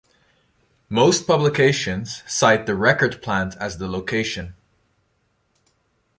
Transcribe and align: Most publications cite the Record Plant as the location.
Most 0.89 1.27
publications 1.27 2.23
cite 2.25 2.65
the 2.65 2.73
Record 2.73 3.21
Plant 3.21 3.55
as 3.57 3.77
the 3.77 3.87
location. 3.87 4.55